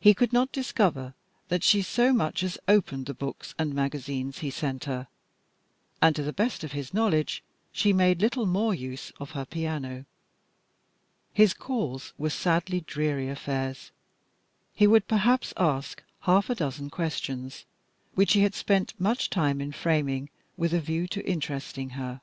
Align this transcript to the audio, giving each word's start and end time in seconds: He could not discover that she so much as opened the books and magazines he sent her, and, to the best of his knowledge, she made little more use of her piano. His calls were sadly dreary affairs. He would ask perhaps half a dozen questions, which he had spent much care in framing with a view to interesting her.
He 0.00 0.14
could 0.14 0.32
not 0.32 0.52
discover 0.52 1.12
that 1.48 1.62
she 1.62 1.82
so 1.82 2.14
much 2.14 2.42
as 2.42 2.56
opened 2.66 3.04
the 3.04 3.12
books 3.12 3.54
and 3.58 3.74
magazines 3.74 4.38
he 4.38 4.48
sent 4.48 4.84
her, 4.84 5.06
and, 6.00 6.16
to 6.16 6.22
the 6.22 6.32
best 6.32 6.64
of 6.64 6.72
his 6.72 6.94
knowledge, 6.94 7.44
she 7.70 7.92
made 7.92 8.22
little 8.22 8.46
more 8.46 8.72
use 8.72 9.12
of 9.20 9.32
her 9.32 9.44
piano. 9.44 10.06
His 11.34 11.52
calls 11.52 12.14
were 12.16 12.30
sadly 12.30 12.80
dreary 12.80 13.28
affairs. 13.28 13.90
He 14.72 14.86
would 14.86 15.02
ask 15.10 15.54
perhaps 15.54 15.94
half 16.22 16.48
a 16.48 16.54
dozen 16.54 16.88
questions, 16.88 17.66
which 18.14 18.32
he 18.32 18.40
had 18.40 18.54
spent 18.54 18.98
much 18.98 19.28
care 19.28 19.48
in 19.50 19.72
framing 19.72 20.30
with 20.56 20.72
a 20.72 20.80
view 20.80 21.06
to 21.08 21.30
interesting 21.30 21.90
her. 21.90 22.22